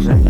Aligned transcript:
Jose. 0.00 0.29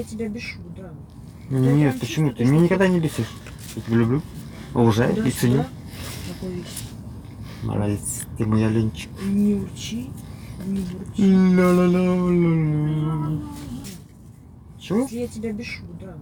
я 0.00 0.04
тебя 0.04 0.28
бешу, 0.28 0.58
да. 0.76 0.92
Нет, 1.50 1.92
прям 1.92 2.00
почему 2.00 2.32
ты 2.32 2.44
меня 2.44 2.60
никогда 2.60 2.88
не 2.88 3.00
бесишь? 3.00 3.30
Я 3.76 3.82
тебя 3.82 3.96
люблю. 3.96 4.22
Уже 4.74 5.14
и 5.26 5.30
ценю. 5.30 5.64
Молодец, 7.62 8.22
ты 8.38 8.46
моя 8.46 8.70
Ленчик. 8.70 9.10
Не 9.22 9.54
урчи, 9.54 10.10
не 10.66 10.80
бурчи. 10.80 11.22
Ля-ля-ля-ля-ля. 11.22 13.42
Чего? 14.78 15.02
Если 15.02 15.18
я 15.18 15.28
тебя 15.28 15.52
бешу, 15.52 15.84
да. 16.00 16.16